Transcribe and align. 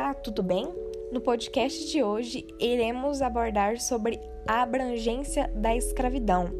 Olá, 0.00 0.14
tudo 0.14 0.42
bem? 0.42 0.66
No 1.12 1.20
podcast 1.20 1.92
de 1.92 2.02
hoje 2.02 2.46
iremos 2.58 3.20
abordar 3.20 3.78
sobre 3.78 4.18
a 4.48 4.62
abrangência 4.62 5.46
da 5.48 5.76
escravidão. 5.76 6.50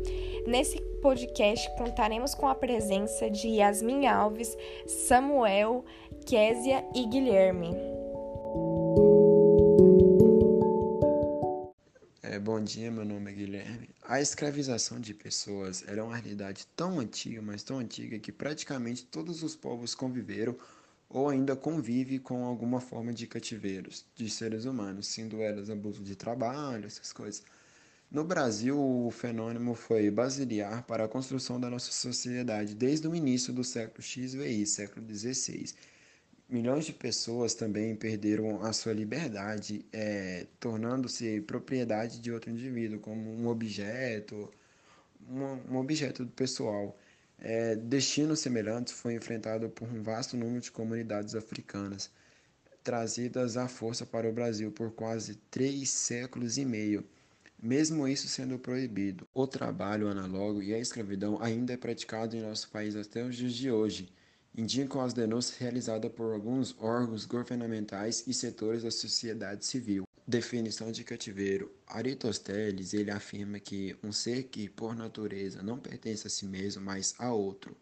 Nesse 0.46 0.79
podcast 1.01 1.66
contaremos 1.79 2.34
com 2.34 2.46
a 2.46 2.55
presença 2.55 3.30
de 3.30 3.48
Yasmin 3.48 4.07
Alves, 4.07 4.55
Samuel, 4.87 5.87
Késia 6.27 6.84
e 6.95 7.07
Guilherme. 7.07 7.75
É, 12.22 12.38
bom 12.38 12.62
dia, 12.62 12.91
meu 12.91 13.07
nome 13.07 13.30
é 13.30 13.34
Guilherme. 13.34 13.88
A 14.02 14.20
escravização 14.20 15.00
de 15.00 15.14
pessoas 15.14 15.82
era 15.88 16.04
uma 16.04 16.16
realidade 16.16 16.66
tão 16.77 17.00
antiga, 17.00 17.41
mas 17.41 17.62
tão 17.62 17.79
antiga, 17.79 18.18
que 18.18 18.30
praticamente 18.30 19.07
todos 19.07 19.43
os 19.43 19.57
povos 19.57 19.95
conviveram 19.95 20.55
ou 21.10 21.28
ainda 21.28 21.56
convive 21.56 22.20
com 22.20 22.45
alguma 22.45 22.80
forma 22.80 23.12
de 23.12 23.27
cativeiros 23.27 24.06
de 24.14 24.30
seres 24.30 24.64
humanos, 24.64 25.09
sendo 25.09 25.42
elas 25.42 25.68
abuso 25.68 26.02
de 26.02 26.14
trabalho, 26.14 26.87
essas 26.87 27.12
coisas. 27.12 27.42
No 28.10 28.24
Brasil, 28.24 28.78
o 28.78 29.10
fenômeno 29.10 29.74
foi 29.74 30.10
basilar 30.10 30.84
para 30.84 31.04
a 31.04 31.09
construção 31.09 31.60
da 31.60 31.68
nossa 31.68 31.92
sociedade 31.92 32.74
desde 32.74 33.06
o 33.09 33.15
início 33.15 33.52
do 33.52 33.65
século 33.65 34.02
XVI, 34.02 34.66
século 34.66 35.06
XVI. 35.09 35.74
Milhões 36.48 36.84
de 36.87 36.92
pessoas 36.92 37.54
também 37.54 37.95
perderam 37.95 38.62
a 38.65 38.73
sua 38.73 38.92
liberdade, 38.92 39.84
é, 39.92 40.46
tornando-se 40.59 41.40
propriedade 41.42 42.20
de 42.20 42.32
outro 42.32 42.51
indivíduo, 42.51 42.98
como 42.98 43.30
um 43.30 43.46
objeto, 43.46 44.51
um, 45.29 45.74
um 45.74 45.77
objeto 45.77 46.27
pessoal. 46.34 46.96
É, 47.43 47.75
destinos 47.75 48.41
semelhantes 48.41 48.93
foi 48.93 49.15
enfrentado 49.15 49.69
por 49.71 49.89
um 49.89 50.03
vasto 50.03 50.37
número 50.37 50.60
de 50.60 50.71
comunidades 50.71 51.35
africanas, 51.35 52.10
trazidas 52.85 53.57
à 53.57 53.66
força 53.66 54.05
para 54.07 54.29
o 54.29 54.32
Brasil 54.32 54.71
por 54.73 54.93
quase 54.93 55.37
três 55.51 55.88
séculos 55.91 56.59
e 56.59 56.65
meio. 56.66 57.05
Mesmo 57.63 58.07
isso 58.07 58.29
sendo 58.29 58.59
proibido, 58.59 59.27
o 59.35 59.47
trabalho 59.47 60.09
análogo 60.09 60.63
e 60.63 60.74
a 60.74 60.79
escravidão 60.79 61.43
ainda 61.43 61.73
é 61.73 61.77
praticado 61.79 62.37
em 62.37 62.43
nosso 62.43 62.71
país 62.71 62.95
até 62.97 63.24
os 63.24 63.37
dias 63.37 63.54
de 63.54 63.71
hoje, 63.71 64.12
indicam 64.56 65.00
as 65.00 65.15
denúncias 65.15 65.59
realizadas 65.59 66.12
por 66.12 66.34
alguns 66.34 66.77
órgãos 66.78 67.25
governamentais 67.25 68.25
e 68.27 68.34
setores 68.34 68.82
da 68.82 68.91
sociedade 68.91 69.65
civil. 69.65 70.09
Definição 70.31 70.92
de 70.92 71.03
cativeiro. 71.03 71.75
Aristóteles 71.88 72.94
ele 72.94 73.10
afirma 73.10 73.59
que 73.59 73.97
um 74.00 74.12
ser 74.12 74.44
que 74.44 74.69
por 74.69 74.94
natureza 74.94 75.60
não 75.60 75.76
pertence 75.76 76.25
a 76.25 76.31
si 76.31 76.47
mesmo, 76.47 76.81
mas 76.81 77.16
a 77.19 77.32
outro, 77.32 77.76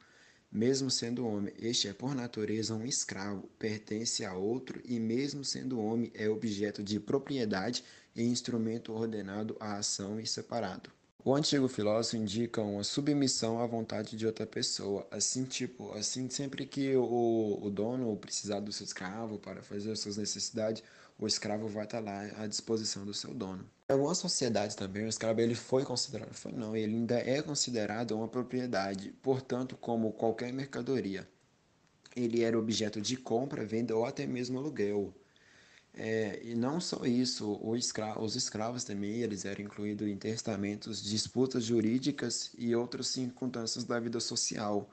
mesmo 0.50 0.90
sendo 0.90 1.26
homem, 1.26 1.52
este 1.58 1.88
é 1.88 1.92
por 1.92 2.14
natureza 2.14 2.74
um 2.74 2.86
escravo, 2.86 3.46
pertence 3.58 4.24
a 4.24 4.32
outro 4.32 4.80
e 4.86 4.98
mesmo 4.98 5.44
sendo 5.44 5.78
homem 5.78 6.10
é 6.14 6.26
objeto 6.26 6.82
de 6.82 6.98
propriedade 6.98 7.84
e 8.16 8.22
instrumento 8.22 8.94
ordenado 8.94 9.54
à 9.60 9.76
ação 9.76 10.18
e 10.18 10.26
separado. 10.26 10.90
O 11.22 11.34
antigo 11.34 11.68
filósofo 11.68 12.16
indica 12.16 12.62
uma 12.62 12.82
submissão 12.82 13.60
à 13.60 13.66
vontade 13.66 14.16
de 14.16 14.24
outra 14.24 14.46
pessoa, 14.46 15.06
assim 15.10 15.44
tipo, 15.44 15.92
assim 15.92 16.30
sempre 16.30 16.64
que 16.64 16.96
o, 16.96 17.58
o 17.60 17.68
dono 17.68 18.16
precisar 18.16 18.60
do 18.60 18.72
seu 18.72 18.86
escravo 18.86 19.38
para 19.38 19.60
fazer 19.60 19.90
as 19.90 20.00
suas 20.00 20.16
necessidades, 20.16 20.82
o 21.18 21.26
escravo 21.26 21.66
vai 21.68 21.84
estar 21.84 22.00
lá 22.00 22.22
à 22.38 22.46
disposição 22.46 23.04
do 23.04 23.12
seu 23.12 23.34
dono. 23.34 23.68
Em 23.90 23.92
algumas 23.92 24.18
sociedades 24.18 24.76
também, 24.76 25.04
o 25.04 25.08
escravo 25.08 25.40
ele 25.40 25.54
foi 25.54 25.84
considerado, 25.84 26.32
foi 26.32 26.52
não, 26.52 26.76
ele 26.76 26.94
ainda 26.94 27.18
é 27.18 27.42
considerado 27.42 28.12
uma 28.12 28.28
propriedade, 28.28 29.12
portanto, 29.22 29.76
como 29.76 30.12
qualquer 30.12 30.52
mercadoria. 30.52 31.28
Ele 32.14 32.42
era 32.42 32.58
objeto 32.58 33.00
de 33.00 33.16
compra, 33.16 33.64
venda 33.64 33.96
ou 33.96 34.04
até 34.04 34.26
mesmo 34.26 34.58
aluguel. 34.58 35.12
É, 35.94 36.40
e 36.44 36.54
não 36.54 36.80
só 36.80 37.04
isso, 37.04 37.60
escra 37.76 38.20
os 38.20 38.36
escravos 38.36 38.84
também 38.84 39.20
eles 39.20 39.44
eram 39.44 39.64
incluídos 39.64 40.06
em 40.06 40.16
testamentos, 40.16 41.02
disputas 41.02 41.64
jurídicas 41.64 42.52
e 42.56 42.74
outras 42.76 43.08
circunstâncias 43.08 43.84
da 43.84 43.98
vida 43.98 44.20
social. 44.20 44.88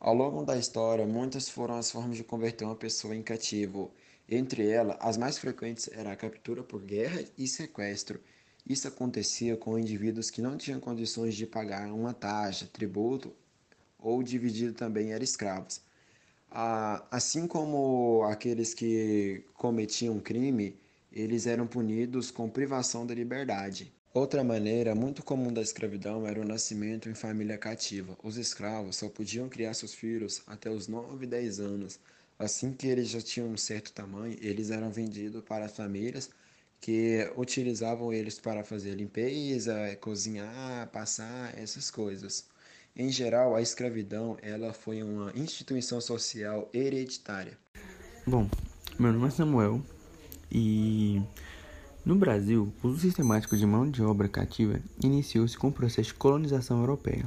Ao 0.00 0.14
longo 0.14 0.44
da 0.44 0.58
história, 0.58 1.06
muitas 1.06 1.48
foram 1.48 1.76
as 1.76 1.90
formas 1.90 2.16
de 2.16 2.24
converter 2.24 2.64
uma 2.64 2.74
pessoa 2.76 3.14
em 3.14 3.22
cativo. 3.22 3.92
Entre 4.28 4.68
elas, 4.68 4.96
as 5.00 5.16
mais 5.16 5.38
frequentes 5.38 5.88
era 5.92 6.12
a 6.12 6.16
captura 6.16 6.62
por 6.62 6.82
guerra 6.82 7.24
e 7.38 7.46
sequestro. 7.46 8.20
Isso 8.68 8.88
acontecia 8.88 9.56
com 9.56 9.78
indivíduos 9.78 10.30
que 10.30 10.42
não 10.42 10.56
tinham 10.56 10.80
condições 10.80 11.36
de 11.36 11.46
pagar 11.46 11.92
uma 11.92 12.12
taxa, 12.12 12.68
tributo 12.72 13.32
ou 13.98 14.22
dividido 14.22 14.72
também 14.72 15.12
eram 15.12 15.24
escravos. 15.24 15.80
Assim 16.50 17.46
como 17.46 18.24
aqueles 18.24 18.74
que 18.74 19.44
cometiam 19.54 20.18
crime, 20.18 20.76
eles 21.12 21.46
eram 21.46 21.66
punidos 21.66 22.30
com 22.30 22.48
privação 22.48 23.06
da 23.06 23.14
liberdade. 23.14 23.92
Outra 24.12 24.42
maneira 24.42 24.94
muito 24.94 25.22
comum 25.22 25.52
da 25.52 25.60
escravidão 25.60 26.26
era 26.26 26.40
o 26.40 26.44
nascimento 26.44 27.08
em 27.08 27.14
família 27.14 27.58
cativa. 27.58 28.16
Os 28.22 28.36
escravos 28.36 28.96
só 28.96 29.08
podiam 29.08 29.48
criar 29.48 29.74
seus 29.74 29.92
filhos 29.94 30.42
até 30.46 30.70
os 30.70 30.88
9 30.88 31.24
e 31.24 31.28
10 31.28 31.60
anos. 31.60 32.00
Assim 32.38 32.72
que 32.72 32.86
eles 32.86 33.08
já 33.08 33.20
tinham 33.20 33.48
um 33.48 33.56
certo 33.56 33.92
tamanho, 33.92 34.36
eles 34.42 34.70
eram 34.70 34.90
vendidos 34.90 35.42
para 35.42 35.68
famílias 35.68 36.30
que 36.80 37.30
utilizavam 37.36 38.12
eles 38.12 38.38
para 38.38 38.62
fazer 38.62 38.94
limpeza, 38.94 39.96
cozinhar, 40.00 40.88
passar 40.88 41.56
essas 41.58 41.90
coisas. 41.90 42.46
Em 42.94 43.10
geral, 43.10 43.54
a 43.54 43.62
escravidão 43.62 44.36
ela 44.42 44.72
foi 44.72 45.02
uma 45.02 45.32
instituição 45.34 46.00
social 46.00 46.68
hereditária. 46.72 47.58
Bom, 48.26 48.48
meu 48.98 49.12
nome 49.12 49.28
é 49.28 49.30
Samuel 49.30 49.82
e 50.50 51.22
no 52.04 52.14
Brasil, 52.14 52.72
o 52.82 52.88
uso 52.88 53.00
sistemático 53.00 53.56
de 53.56 53.66
mão 53.66 53.90
de 53.90 54.02
obra 54.02 54.28
cativa 54.28 54.80
iniciou-se 55.02 55.58
com 55.58 55.68
o 55.68 55.72
processo 55.72 56.10
de 56.10 56.14
colonização 56.14 56.78
europeia. 56.80 57.26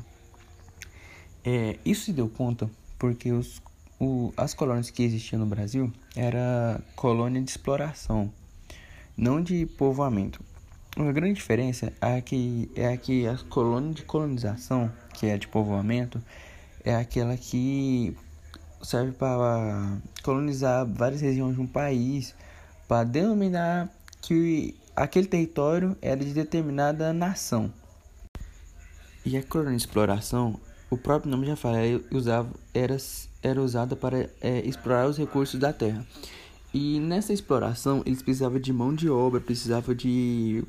É, 1.44 1.78
isso 1.86 2.06
se 2.06 2.14
deu 2.14 2.30
conta 2.30 2.70
porque 2.98 3.32
os 3.32 3.62
o, 4.00 4.34
as 4.38 4.54
colônias 4.54 4.90
que 4.90 5.04
existiam 5.04 5.40
no 5.40 5.46
Brasil 5.46 5.92
era 6.16 6.82
colônia 6.96 7.42
de 7.42 7.50
exploração, 7.50 8.32
não 9.18 9.42
de 9.42 9.66
povoamento. 9.66 10.42
Uma 10.98 11.12
grande 11.12 11.36
diferença 11.36 11.94
é 12.02 12.22
que, 12.22 12.72
é 12.76 12.96
que 12.98 13.28
a 13.28 13.38
colônia 13.50 13.94
de 13.94 14.04
colonização, 14.04 14.92
que 15.14 15.28
é 15.28 15.38
de 15.38 15.48
povoamento, 15.48 16.22
é 16.84 16.96
aquela 16.96 17.36
que 17.38 18.16
serve 18.82 19.12
para 19.12 19.98
colonizar 20.24 20.86
várias 20.86 21.22
regiões 21.22 21.56
de 21.56 21.62
um 21.62 21.68
país, 21.68 22.34
para 22.88 23.04
denominar 23.04 23.90
que 24.22 24.76
aquele 24.96 25.28
território 25.28 25.96
era 26.02 26.24
de 26.24 26.34
determinada 26.34 27.14
nação. 27.14 27.72
E 29.26 29.38
a 29.38 29.44
colônia 29.44 29.76
de 29.76 29.84
exploração 29.84 30.60
o 30.90 30.98
próprio 30.98 31.30
nome 31.30 31.46
já 31.46 31.56
fala, 31.56 31.78
usava, 32.12 32.50
era, 32.74 32.98
era 33.42 33.62
usada 33.62 33.96
para 33.96 34.30
é, 34.42 34.60
explorar 34.66 35.08
os 35.08 35.18
recursos 35.18 35.60
da 35.60 35.74
terra. 35.74 36.06
E 36.74 37.00
nessa 37.00 37.34
exploração 37.34 38.04
eles 38.06 38.22
precisavam 38.22 38.60
de 38.60 38.72
mão 38.72 38.94
de 38.94 39.10
obra, 39.10 39.42
precisavam 39.42 39.96
de 39.96 40.64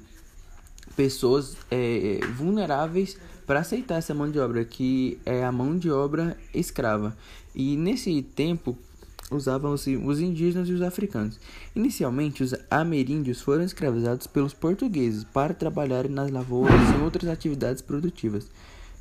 pessoas 0.96 1.56
é, 1.70 2.20
vulneráveis 2.36 3.16
para 3.46 3.60
aceitar 3.60 3.96
essa 3.96 4.14
mão 4.14 4.30
de 4.30 4.38
obra, 4.38 4.64
que 4.64 5.18
é 5.26 5.44
a 5.44 5.52
mão 5.52 5.76
de 5.78 5.90
obra 5.90 6.36
escrava. 6.54 7.16
E 7.54 7.76
nesse 7.76 8.22
tempo 8.22 8.78
usavam-se 9.30 9.96
os 9.96 10.20
indígenas 10.20 10.68
e 10.68 10.72
os 10.72 10.82
africanos. 10.82 11.38
Inicialmente, 11.74 12.42
os 12.42 12.54
ameríndios 12.70 13.40
foram 13.40 13.62
escravizados 13.62 14.26
pelos 14.26 14.52
portugueses 14.52 15.24
para 15.24 15.54
trabalharem 15.54 16.10
nas 16.10 16.30
lavouras 16.30 16.80
e 16.96 17.02
outras 17.02 17.30
atividades 17.30 17.82
produtivas. 17.82 18.48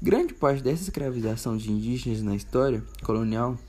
Grande 0.01 0.33
parte 0.33 0.63
dessa 0.63 0.83
escravização 0.83 1.57
de 1.57 1.69
indígenas 1.69 2.21
na 2.21 2.33
história 2.33 2.81
colonial 3.03 3.59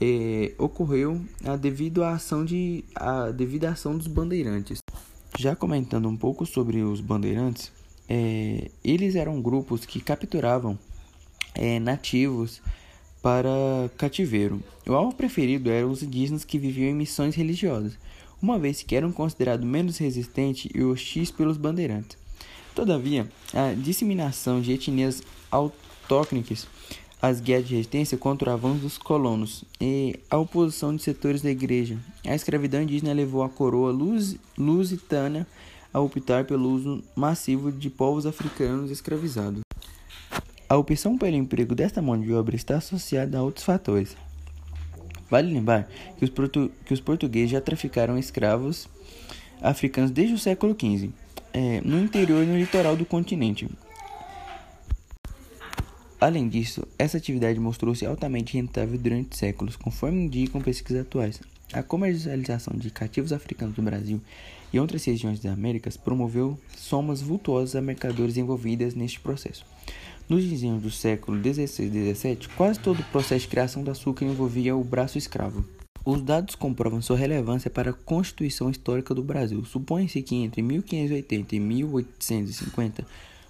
é, 0.00 0.54
ocorreu 0.56 1.20
a 1.44 1.56
devido 1.56 2.02
à 2.02 2.12
ação 2.12 2.42
de 2.42 2.82
a 2.94 3.30
devido 3.30 3.66
à 3.66 3.72
ação 3.72 3.94
dos 3.94 4.06
bandeirantes. 4.06 4.78
Já 5.38 5.54
comentando 5.54 6.08
um 6.08 6.16
pouco 6.16 6.46
sobre 6.46 6.82
os 6.82 7.02
bandeirantes, 7.02 7.70
é, 8.08 8.70
eles 8.82 9.14
eram 9.14 9.42
grupos 9.42 9.84
que 9.84 10.00
capturavam 10.00 10.78
é, 11.54 11.78
nativos 11.78 12.62
para 13.20 13.50
cativeiro. 13.98 14.62
O 14.86 14.94
alvo 14.94 15.14
preferido 15.14 15.68
eram 15.68 15.90
os 15.90 16.02
indígenas 16.02 16.46
que 16.46 16.58
viviam 16.58 16.88
em 16.88 16.94
missões 16.94 17.34
religiosas, 17.34 17.98
uma 18.40 18.58
vez 18.58 18.82
que 18.82 18.96
eram 18.96 19.12
considerados 19.12 19.66
menos 19.66 19.98
resistentes 19.98 20.70
e 20.74 20.82
hostis 20.82 21.30
pelos 21.30 21.58
bandeirantes. 21.58 22.16
Todavia, 22.78 23.28
a 23.52 23.74
disseminação 23.74 24.60
de 24.60 24.70
etnias 24.70 25.20
autóctones, 25.50 26.68
as 27.20 27.40
guerras 27.40 27.66
de 27.66 27.74
resistência 27.74 28.16
contra 28.16 28.50
o 28.50 28.52
avanço 28.52 28.82
dos 28.82 28.96
colonos 28.96 29.64
e 29.80 30.14
a 30.30 30.38
oposição 30.38 30.94
de 30.94 31.02
setores 31.02 31.42
da 31.42 31.50
igreja, 31.50 31.98
a 32.24 32.36
escravidão 32.36 32.80
indígena 32.80 33.12
levou 33.12 33.42
a 33.42 33.48
coroa 33.48 33.90
lus 33.90 34.36
lusitana 34.56 35.44
a 35.92 35.98
optar 35.98 36.44
pelo 36.44 36.70
uso 36.70 37.02
massivo 37.16 37.72
de 37.72 37.90
povos 37.90 38.26
africanos 38.26 38.92
escravizados. 38.92 39.62
A 40.68 40.76
opção 40.76 41.18
pelo 41.18 41.34
emprego 41.34 41.74
desta 41.74 42.00
mão 42.00 42.16
de 42.16 42.32
obra 42.32 42.54
está 42.54 42.76
associada 42.76 43.38
a 43.38 43.42
outros 43.42 43.64
fatores, 43.64 44.16
Vale 45.28 45.52
lembrar 45.52 45.88
que 46.16 46.24
os, 46.24 46.30
que 46.84 46.94
os 46.94 47.00
portugueses 47.00 47.50
já 47.50 47.60
traficaram 47.60 48.16
escravos 48.16 48.88
africanos 49.60 50.12
desde 50.12 50.34
o 50.34 50.38
século 50.38 50.76
XV, 50.78 51.10
é, 51.52 51.80
no 51.82 51.98
interior 51.98 52.42
e 52.42 52.46
no 52.46 52.58
litoral 52.58 52.96
do 52.96 53.04
continente. 53.04 53.68
Além 56.20 56.48
disso, 56.48 56.86
essa 56.98 57.16
atividade 57.16 57.60
mostrou-se 57.60 58.04
altamente 58.04 58.54
rentável 58.54 58.98
durante 58.98 59.36
séculos, 59.36 59.76
conforme 59.76 60.22
indicam 60.22 60.60
pesquisas 60.60 61.02
atuais. 61.02 61.40
A 61.72 61.82
comercialização 61.82 62.76
de 62.76 62.90
cativos 62.90 63.32
africanos 63.32 63.76
no 63.76 63.84
Brasil 63.84 64.20
e 64.72 64.80
outras 64.80 65.04
regiões 65.04 65.38
das 65.38 65.52
Américas 65.52 65.96
promoveu 65.96 66.58
somas 66.76 67.20
vultuosas 67.20 67.76
a 67.76 67.80
mercadores 67.80 68.36
envolvidas 68.36 68.94
neste 68.94 69.20
processo. 69.20 69.64
Nos 70.28 70.44
desenhos 70.44 70.82
do 70.82 70.90
século 70.90 71.40
XVI 71.40 71.84
e 71.84 72.14
XVII, 72.14 72.48
quase 72.56 72.80
todo 72.80 73.00
o 73.00 73.04
processo 73.04 73.42
de 73.42 73.48
criação 73.48 73.82
do 73.84 73.90
açúcar 73.90 74.24
envolvia 74.24 74.76
o 74.76 74.82
braço 74.82 75.18
escravo. 75.18 75.64
Os 76.10 76.22
dados 76.22 76.54
comprovam 76.54 77.02
sua 77.02 77.18
relevância 77.18 77.70
para 77.70 77.90
a 77.90 77.92
constituição 77.92 78.70
histórica 78.70 79.14
do 79.14 79.22
Brasil. 79.22 79.62
Supõe-se 79.66 80.22
que 80.22 80.36
entre 80.36 80.62
1580 80.62 81.54
e 81.54 81.60
1850, 81.60 83.06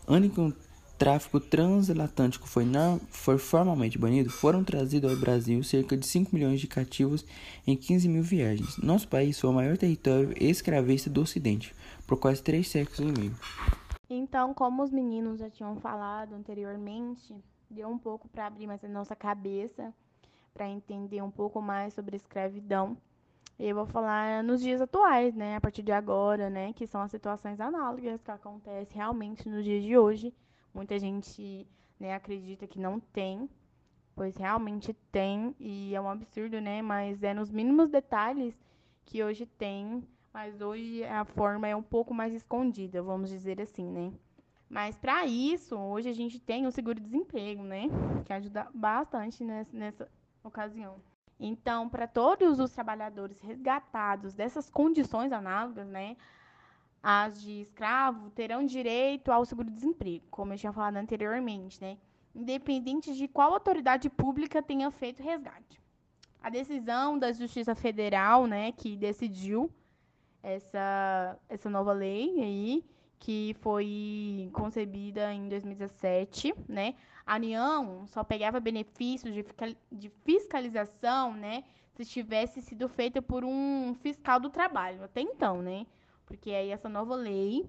ano 0.09 0.27
em 0.27 0.29
que 0.29 0.41
o 0.41 0.53
tráfico 0.99 1.39
transatlântico 1.39 2.49
foi, 2.49 2.65
foi 3.11 3.39
formalmente 3.39 3.97
banido, 3.97 4.29
foram 4.29 4.65
trazidos 4.65 5.09
ao 5.09 5.17
Brasil 5.17 5.63
cerca 5.63 5.97
de 5.97 6.05
5 6.05 6.35
milhões 6.35 6.61
de 6.61 6.67
cativos 6.67 7.25
em 7.65 7.77
15 7.77 8.09
mil 8.09 8.25
viagens. 8.25 8.77
Nosso 8.79 9.07
país 9.07 9.39
foi 9.39 9.51
o 9.51 9.53
maior 9.53 9.79
território 9.79 10.35
escravista 10.37 11.09
do 11.09 11.21
Ocidente, 11.21 11.73
por 12.09 12.19
quase 12.19 12.43
três 12.43 12.67
séculos 12.67 12.99
e 12.99 13.21
meio. 13.21 13.37
Então, 14.11 14.53
como 14.53 14.83
os 14.83 14.91
meninos 14.91 15.39
já 15.39 15.49
tinham 15.49 15.77
falado 15.77 16.35
anteriormente, 16.35 17.37
deu 17.71 17.89
um 17.89 17.99
pouco 17.99 18.29
para 18.29 18.49
abrir 18.49 18.67
mais 18.67 18.83
a 18.83 18.89
nossa 18.89 19.15
cabeça 19.15 19.95
para 20.59 20.69
entender 20.69 21.23
um 21.23 21.31
pouco 21.31 21.63
mais 21.63 21.95
sobre 21.95 22.17
escravidão. 22.17 22.97
Eu 23.57 23.77
vou 23.77 23.87
falar 23.87 24.43
nos 24.43 24.61
dias 24.61 24.81
atuais, 24.81 25.33
né, 25.33 25.55
a 25.55 25.61
partir 25.61 25.85
de 25.85 25.93
agora, 25.93 26.51
né, 26.51 26.73
que 26.73 26.85
são 26.85 27.01
as 27.01 27.13
situações 27.13 27.61
análogas 27.61 28.21
que 28.21 28.31
acontecem 28.31 28.97
realmente 28.97 29.49
nos 29.49 29.65
dias 29.65 29.85
de 29.85 29.97
hoje. 29.97 30.35
Muita 30.75 30.99
gente, 30.99 31.65
né, 31.99 32.13
acredita 32.13 32.67
que 32.67 32.81
não 32.81 32.99
tem, 32.99 33.49
pois 34.17 34.37
realmente 34.37 34.93
tem 35.13 35.55
e 35.61 35.95
é 35.95 36.01
um 36.01 36.11
absurdo, 36.11 36.61
né, 36.61 36.83
mas 36.83 37.23
é 37.23 37.33
nos 37.33 37.53
mínimos 37.53 37.89
detalhes 37.89 38.59
que 39.05 39.23
hoje 39.23 39.47
tem, 39.47 40.03
mas 40.35 40.61
hoje 40.61 41.05
a 41.05 41.25
forma 41.25 41.69
é 41.69 41.77
um 41.77 41.83
pouco 41.85 42.13
mais 42.13 42.35
escondida, 42.35 43.01
vamos 43.01 43.31
dizer 43.31 43.61
assim, 43.61 43.89
né? 43.89 44.13
Mas 44.69 44.99
para 44.99 45.25
isso, 45.25 45.77
hoje 45.77 46.09
a 46.09 46.13
gente 46.13 46.39
tem 46.41 46.67
o 46.67 46.73
seguro-desemprego, 46.73 47.63
né? 47.63 47.85
Que 48.27 48.33
ajuda 48.33 48.69
bastante 48.75 49.43
nessa, 49.43 49.75
nessa, 49.75 50.09
ocasião. 50.43 51.01
Então, 51.39 51.89
para 51.89 52.07
todos 52.07 52.59
os 52.59 52.73
trabalhadores 52.73 53.39
resgatados 53.41 54.35
dessas 54.35 54.69
condições 54.69 55.33
análogas, 55.33 55.87
né, 55.87 56.17
as 57.03 57.41
de 57.41 57.61
escravo 57.61 58.31
terão 58.31 58.67
direito 58.67 59.31
ao 59.31 59.45
seguro-desemprego, 59.45 60.27
como 60.31 60.53
eu 60.53 60.59
tinha 60.59 60.73
falado 60.73 60.97
anteriormente, 60.97 61.81
né, 61.81 61.97
independente 62.35 63.15
de 63.15 63.29
qual 63.29 63.53
autoridade 63.53 64.11
pública 64.11 64.61
tenha 64.61 64.91
feito 64.91 65.21
o 65.21 65.25
resgate. 65.25 65.81
A 66.43 66.51
decisão 66.51 67.19
da 67.19 67.33
Justiça 67.33 67.75
Federal, 67.75 68.47
né, 68.47 68.73
que 68.73 68.97
decidiu 68.97 69.71
essa, 70.43 71.39
essa 71.49 71.71
nova 71.71 71.93
lei 71.93 72.41
aí, 72.41 72.85
que 73.19 73.57
foi 73.61 74.51
concebida 74.53 75.33
em 75.33 75.49
2017, 75.49 76.55
né? 76.69 76.95
A 77.27 77.37
União 77.37 78.07
só 78.07 78.25
pegava 78.25 78.61
benefícios 78.61 79.35
de 79.91 80.09
fiscalização, 80.25 81.35
né? 81.35 81.65
Se 81.95 82.05
tivesse 82.05 82.63
sido 82.63 82.89
feita 82.89 83.21
por 83.21 83.45
um 83.45 83.95
fiscal 84.01 84.39
do 84.39 84.49
trabalho, 84.49 85.03
até 85.05 85.21
então, 85.21 85.61
né? 85.61 85.87
Porque 86.25 86.51
aí 86.51 86.71
essa 86.71 86.89
nova 86.89 87.15
lei 87.15 87.69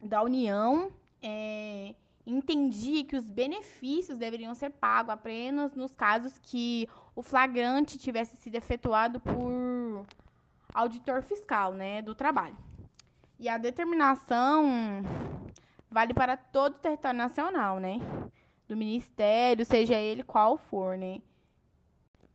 da 0.00 0.22
União 0.22 0.92
é, 1.20 1.94
entendia 2.26 3.04
que 3.04 3.16
os 3.16 3.24
benefícios 3.24 4.18
deveriam 4.18 4.54
ser 4.54 4.70
pagos 4.70 5.10
apenas 5.10 5.74
nos 5.74 5.92
casos 5.92 6.38
que 6.38 6.88
o 7.14 7.22
flagrante 7.22 7.98
tivesse 7.98 8.36
sido 8.36 8.54
efetuado 8.54 9.20
por 9.20 10.06
auditor 10.72 11.22
fiscal, 11.22 11.72
né, 11.72 12.00
do 12.00 12.14
trabalho. 12.14 12.56
E 13.42 13.48
a 13.48 13.58
determinação 13.58 15.02
vale 15.90 16.14
para 16.14 16.36
todo 16.36 16.76
o 16.76 16.78
território 16.78 17.18
nacional, 17.18 17.80
né? 17.80 17.98
Do 18.68 18.76
ministério, 18.76 19.66
seja 19.66 19.96
ele 19.96 20.22
qual 20.22 20.56
for, 20.56 20.96
né? 20.96 21.20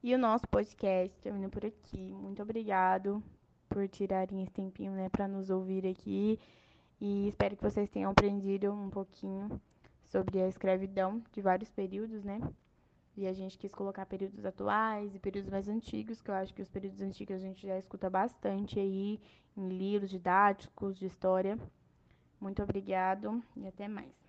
E 0.03 0.13
o 0.13 0.17
nosso 0.17 0.45
podcast 0.49 1.17
termina 1.21 1.47
por 1.47 1.65
aqui. 1.65 2.13
Muito 2.13 2.41
obrigado 2.41 3.23
por 3.69 3.87
tirarem 3.87 4.43
esse 4.43 4.51
tempinho, 4.51 4.91
né, 4.91 5.07
para 5.07 5.29
nos 5.29 5.49
ouvir 5.49 5.87
aqui. 5.87 6.37
E 6.99 7.29
espero 7.29 7.55
que 7.55 7.63
vocês 7.63 7.89
tenham 7.89 8.11
aprendido 8.11 8.73
um 8.73 8.89
pouquinho 8.89 9.61
sobre 10.09 10.41
a 10.41 10.49
escravidão 10.49 11.23
de 11.31 11.41
vários 11.41 11.71
períodos, 11.71 12.21
né? 12.25 12.41
E 13.17 13.25
a 13.25 13.33
gente 13.33 13.57
quis 13.57 13.71
colocar 13.71 14.05
períodos 14.05 14.45
atuais 14.45 15.15
e 15.15 15.19
períodos 15.19 15.49
mais 15.49 15.67
antigos, 15.67 16.21
que 16.21 16.29
eu 16.29 16.35
acho 16.35 16.53
que 16.53 16.61
os 16.61 16.69
períodos 16.69 17.01
antigos 17.01 17.35
a 17.35 17.39
gente 17.39 17.65
já 17.65 17.75
escuta 17.75 18.07
bastante 18.11 18.79
aí 18.79 19.19
em 19.57 19.69
livros 19.69 20.11
didáticos 20.11 20.95
de 20.99 21.07
história. 21.07 21.57
Muito 22.39 22.61
obrigado 22.61 23.43
e 23.55 23.65
até 23.65 23.87
mais. 23.87 24.26